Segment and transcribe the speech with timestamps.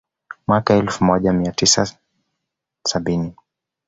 [0.47, 1.97] Mwaka elfu moja mia tisa
[2.87, 3.33] sabini